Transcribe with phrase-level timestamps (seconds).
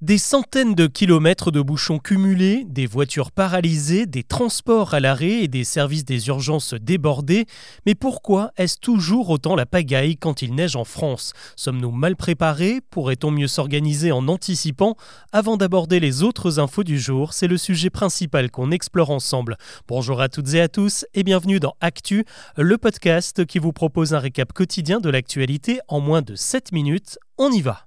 [0.00, 5.48] Des centaines de kilomètres de bouchons cumulés, des voitures paralysées, des transports à l'arrêt et
[5.48, 7.46] des services des urgences débordés.
[7.86, 11.32] Mais pourquoi est-ce toujours autant la pagaille quand il neige en France?
[11.56, 12.80] Sommes-nous mal préparés?
[12.90, 14.96] Pourrait-on mieux s'organiser en anticipant?
[15.32, 19.56] Avant d'aborder les autres infos du jour, c'est le sujet principal qu'on explore ensemble.
[19.88, 22.26] Bonjour à toutes et à tous et bienvenue dans Actu,
[22.58, 27.16] le podcast qui vous propose un récap quotidien de l'actualité en moins de 7 minutes.
[27.38, 27.86] On y va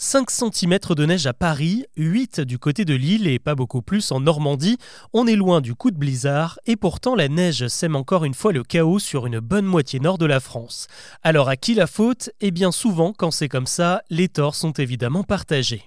[0.00, 4.12] 5 cm de neige à Paris, 8 du côté de Lille et pas beaucoup plus
[4.12, 4.78] en Normandie.
[5.12, 8.52] On est loin du coup de blizzard et pourtant la neige sème encore une fois
[8.52, 10.86] le chaos sur une bonne moitié nord de la France.
[11.24, 12.30] Alors à qui la faute?
[12.40, 15.82] Eh bien souvent quand c'est comme ça, les torts sont évidemment partagés.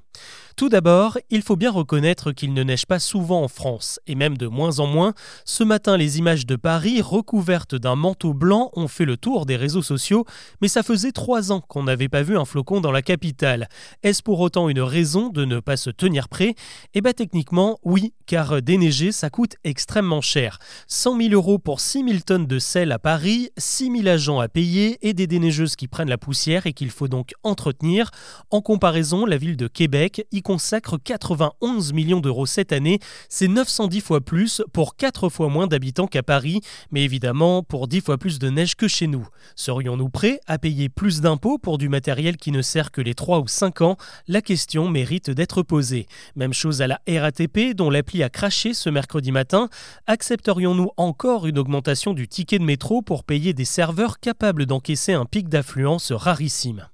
[0.57, 4.37] Tout d'abord, il faut bien reconnaître qu'il ne neige pas souvent en France, et même
[4.37, 5.13] de moins en moins.
[5.45, 9.55] Ce matin, les images de Paris, recouvertes d'un manteau blanc, ont fait le tour des
[9.55, 10.25] réseaux sociaux,
[10.61, 13.69] mais ça faisait trois ans qu'on n'avait pas vu un flocon dans la capitale.
[14.03, 16.55] Est-ce pour autant une raison de ne pas se tenir prêt?
[16.93, 20.59] Eh bien techniquement, oui, car déneiger, ça coûte extrêmement cher.
[20.87, 24.47] 100 000 euros pour 6 000 tonnes de sel à Paris, 6 000 agents à
[24.47, 28.11] payer et des déneigeuses qui prennent la poussière et qu'il faut donc entretenir.
[28.51, 30.00] En comparaison, la ville de Québec
[30.31, 32.99] y consacre 91 millions d'euros cette année.
[33.29, 38.01] C'est 910 fois plus pour 4 fois moins d'habitants qu'à Paris, mais évidemment pour 10
[38.01, 39.27] fois plus de neige que chez nous.
[39.55, 43.39] Serions-nous prêts à payer plus d'impôts pour du matériel qui ne sert que les 3
[43.39, 43.97] ou 5 ans?
[44.27, 46.07] La question mérite d'être posée.
[46.35, 49.69] Même chose à la RATP dont l'appli a craché ce mercredi matin.
[50.07, 55.25] Accepterions-nous encore une augmentation du ticket de métro pour payer des serveurs capables d'encaisser un
[55.25, 56.87] pic d'affluence rarissime?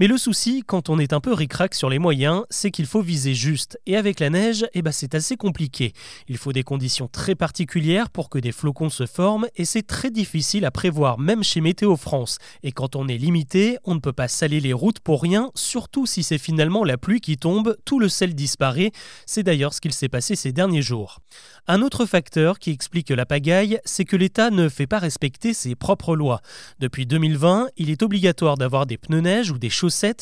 [0.00, 3.02] Mais le souci, quand on est un peu ricrac sur les moyens, c'est qu'il faut
[3.02, 3.80] viser juste.
[3.86, 5.92] Et avec la neige, eh ben c'est assez compliqué.
[6.28, 10.10] Il faut des conditions très particulières pour que des flocons se forment et c'est très
[10.10, 12.38] difficile à prévoir, même chez Météo France.
[12.62, 16.06] Et quand on est limité, on ne peut pas saler les routes pour rien, surtout
[16.06, 18.92] si c'est finalement la pluie qui tombe, tout le sel disparaît.
[19.26, 21.18] C'est d'ailleurs ce qu'il s'est passé ces derniers jours.
[21.66, 25.74] Un autre facteur qui explique la pagaille, c'est que l'État ne fait pas respecter ses
[25.74, 26.40] propres lois.
[26.78, 29.68] Depuis 2020, il est obligatoire d'avoir des pneus neige ou des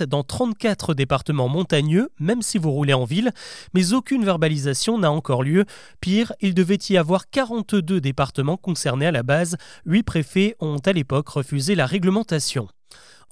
[0.02, 3.32] dans 34 départements montagneux, même si vous roulez en ville,
[3.74, 5.64] mais aucune verbalisation n'a encore lieu.
[6.00, 9.56] Pire, il devait y avoir 42 départements concernés à la base.
[9.86, 12.68] 8 préfets ont à l'époque refusé la réglementation.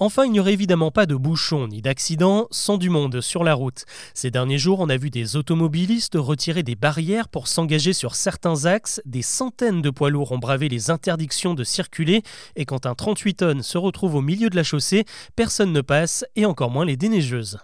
[0.01, 3.55] Enfin, il n'y aurait évidemment pas de bouchons ni d'accidents sans du monde sur la
[3.55, 3.85] route.
[4.13, 8.67] Ces derniers jours, on a vu des automobilistes retirer des barrières pour s'engager sur certains
[8.67, 12.23] axes, des centaines de poids lourds ont bravé les interdictions de circuler,
[12.57, 15.05] et quand un 38 tonnes se retrouve au milieu de la chaussée,
[15.37, 17.59] personne ne passe, et encore moins les déneigeuses.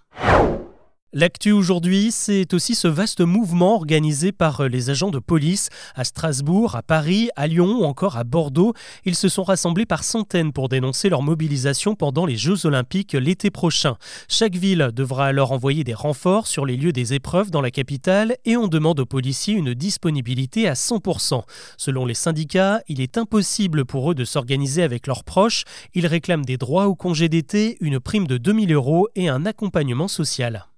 [1.13, 6.77] L'actu aujourd'hui, c'est aussi ce vaste mouvement organisé par les agents de police à Strasbourg,
[6.77, 8.75] à Paris, à Lyon ou encore à Bordeaux.
[9.05, 13.51] Ils se sont rassemblés par centaines pour dénoncer leur mobilisation pendant les Jeux olympiques l'été
[13.51, 13.97] prochain.
[14.29, 18.37] Chaque ville devra alors envoyer des renforts sur les lieux des épreuves dans la capitale
[18.45, 21.43] et on demande aux policiers une disponibilité à 100%.
[21.77, 25.65] Selon les syndicats, il est impossible pour eux de s'organiser avec leurs proches.
[25.93, 30.07] Ils réclament des droits au congé d'été, une prime de 2000 euros et un accompagnement
[30.07, 30.70] social.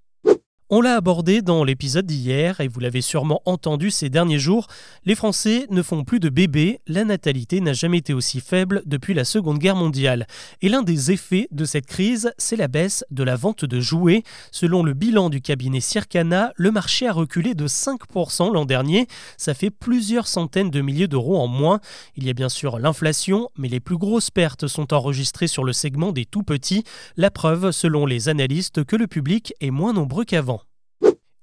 [0.74, 4.68] On l'a abordé dans l'épisode d'hier et vous l'avez sûrement entendu ces derniers jours,
[5.04, 9.12] les Français ne font plus de bébés, la natalité n'a jamais été aussi faible depuis
[9.12, 10.26] la Seconde Guerre mondiale.
[10.62, 14.22] Et l'un des effets de cette crise, c'est la baisse de la vente de jouets.
[14.50, 19.52] Selon le bilan du cabinet Circana, le marché a reculé de 5% l'an dernier, ça
[19.52, 21.80] fait plusieurs centaines de milliers d'euros en moins.
[22.16, 25.74] Il y a bien sûr l'inflation, mais les plus grosses pertes sont enregistrées sur le
[25.74, 26.84] segment des tout petits,
[27.18, 30.61] la preuve selon les analystes que le public est moins nombreux qu'avant.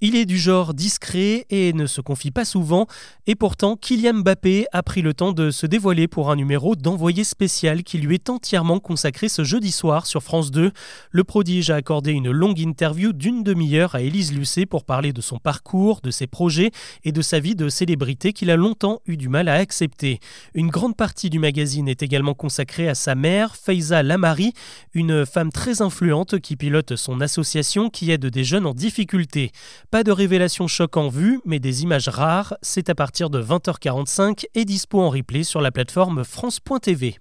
[0.02, 2.88] Il est du genre discret et ne se confie pas souvent,
[3.28, 7.26] et pourtant Kylian Mbappé a pris le temps de se dévoiler pour un numéro d'envoyé
[7.26, 10.72] spécial qui lui est entièrement consacré ce jeudi soir sur France 2.
[11.12, 15.20] Le prodige a accordé une longue interview d'une demi-heure à Élise Lucet pour parler de
[15.20, 16.72] son parcours, de ses projets
[17.04, 20.22] et de sa vie de célébrité qu'il a longtemps eu du mal à accepter.
[20.54, 24.54] Une grande partie du magazine est également consacrée à sa mère, Faiza Lamari,
[24.94, 29.52] une femme très influente qui pilote son association qui aide des jeunes en difficulté.
[29.92, 32.56] Pas de révélation choc en vue, mais des images rares.
[32.62, 37.18] C'est à partir de 20h45 et dispo en replay sur la plateforme France.tv.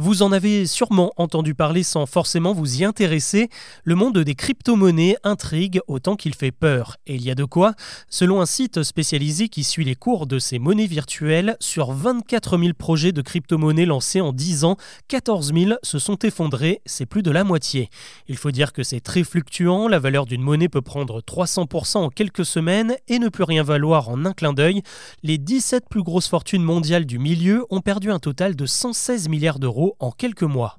[0.00, 3.48] Vous en avez sûrement entendu parler sans forcément vous y intéresser.
[3.82, 6.98] Le monde des crypto-monnaies intrigue autant qu'il fait peur.
[7.08, 7.74] Et il y a de quoi
[8.08, 12.74] Selon un site spécialisé qui suit les cours de ces monnaies virtuelles, sur 24 000
[12.74, 14.76] projets de crypto-monnaies lancés en 10 ans,
[15.08, 17.90] 14 000 se sont effondrés, c'est plus de la moitié.
[18.28, 22.10] Il faut dire que c'est très fluctuant, la valeur d'une monnaie peut prendre 300% en
[22.10, 24.82] quelques semaines et ne plus rien valoir en un clin d'œil.
[25.24, 29.58] Les 17 plus grosses fortunes mondiales du milieu ont perdu un total de 116 milliards
[29.58, 30.78] d'euros en quelques mois.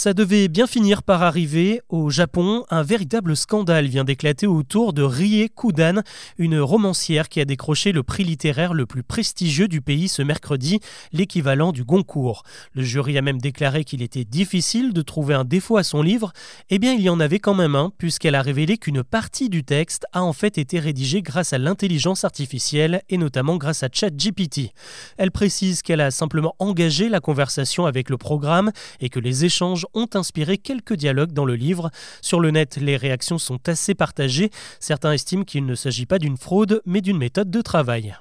[0.00, 1.82] Ça devait bien finir par arriver.
[1.90, 6.00] Au Japon, un véritable scandale vient d'éclater autour de Rie Kudan,
[6.38, 10.80] une romancière qui a décroché le prix littéraire le plus prestigieux du pays ce mercredi,
[11.12, 12.44] l'équivalent du Goncourt.
[12.72, 16.32] Le jury a même déclaré qu'il était difficile de trouver un défaut à son livre.
[16.70, 19.64] Eh bien, il y en avait quand même un, puisqu'elle a révélé qu'une partie du
[19.64, 24.72] texte a en fait été rédigée grâce à l'intelligence artificielle et notamment grâce à ChatGPT.
[25.18, 29.84] Elle précise qu'elle a simplement engagé la conversation avec le programme et que les échanges
[29.94, 31.90] ont inspiré quelques dialogues dans le livre.
[32.22, 34.50] Sur le net, les réactions sont assez partagées.
[34.78, 38.16] Certains estiment qu'il ne s'agit pas d'une fraude, mais d'une méthode de travail.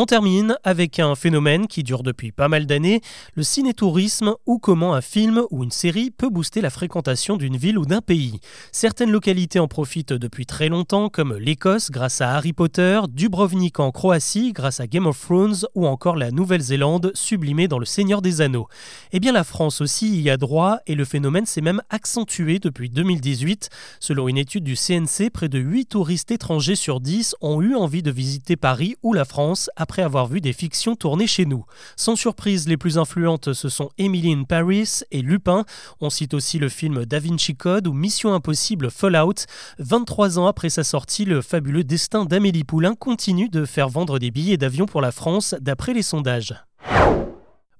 [0.00, 3.00] On termine avec un phénomène qui dure depuis pas mal d'années,
[3.34, 7.78] le cinétourisme ou comment un film ou une série peut booster la fréquentation d'une ville
[7.78, 8.38] ou d'un pays.
[8.70, 13.90] Certaines localités en profitent depuis très longtemps comme l'Écosse grâce à Harry Potter, Dubrovnik en
[13.90, 18.40] Croatie grâce à Game of Thrones ou encore la Nouvelle-Zélande sublimée dans Le Seigneur des
[18.40, 18.68] Anneaux.
[19.10, 22.88] Eh bien la France aussi y a droit et le phénomène s'est même accentué depuis
[22.88, 23.68] 2018.
[23.98, 28.04] Selon une étude du CNC, près de 8 touristes étrangers sur 10 ont eu envie
[28.04, 31.64] de visiter Paris ou la France après avoir vu des fictions tournées chez nous.
[31.96, 35.64] Sans surprise, les plus influentes, ce sont Emily in Paris et Lupin.
[36.02, 39.46] On cite aussi le film Da Vinci Code ou Mission Impossible Fallout.
[39.78, 44.30] 23 ans après sa sortie, le fabuleux destin d'Amélie Poulain continue de faire vendre des
[44.30, 46.54] billets d'avion pour la France d'après les sondages.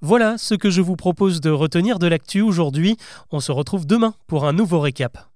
[0.01, 2.97] Voilà ce que je vous propose de retenir de l'actu aujourd'hui.
[3.33, 5.28] On se retrouve demain pour un nouveau récap.